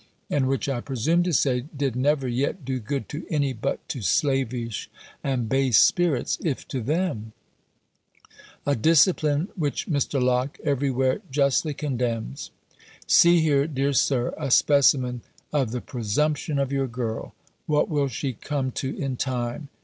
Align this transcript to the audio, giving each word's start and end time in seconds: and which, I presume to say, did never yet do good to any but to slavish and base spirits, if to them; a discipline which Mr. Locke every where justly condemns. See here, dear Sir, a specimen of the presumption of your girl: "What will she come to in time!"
and 0.31 0.47
which, 0.47 0.67
I 0.67 0.81
presume 0.81 1.21
to 1.21 1.31
say, 1.31 1.65
did 1.77 1.95
never 1.95 2.27
yet 2.27 2.65
do 2.65 2.79
good 2.79 3.07
to 3.09 3.23
any 3.29 3.53
but 3.53 3.87
to 3.89 4.01
slavish 4.01 4.89
and 5.23 5.47
base 5.47 5.77
spirits, 5.79 6.39
if 6.43 6.67
to 6.69 6.81
them; 6.81 7.33
a 8.65 8.75
discipline 8.75 9.49
which 9.55 9.85
Mr. 9.85 10.19
Locke 10.19 10.57
every 10.63 10.89
where 10.89 11.21
justly 11.29 11.75
condemns. 11.75 12.49
See 13.05 13.41
here, 13.41 13.67
dear 13.67 13.93
Sir, 13.93 14.33
a 14.39 14.49
specimen 14.49 15.21
of 15.53 15.69
the 15.69 15.81
presumption 15.81 16.57
of 16.57 16.71
your 16.71 16.87
girl: 16.87 17.35
"What 17.67 17.87
will 17.87 18.07
she 18.07 18.33
come 18.33 18.71
to 18.71 18.97
in 18.97 19.17
time!" 19.17 19.69